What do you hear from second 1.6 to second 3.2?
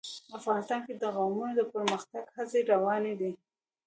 پرمختګ هڅې روانې